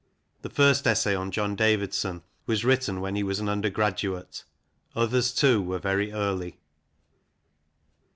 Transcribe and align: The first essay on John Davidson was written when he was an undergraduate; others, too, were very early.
The 0.41 0.49
first 0.49 0.87
essay 0.87 1.13
on 1.15 1.29
John 1.29 1.53
Davidson 1.55 2.23
was 2.47 2.65
written 2.65 3.01
when 3.01 3.15
he 3.15 3.21
was 3.21 3.39
an 3.39 3.47
undergraduate; 3.47 4.45
others, 4.95 5.31
too, 5.31 5.61
were 5.61 5.77
very 5.77 6.11
early. 6.11 6.57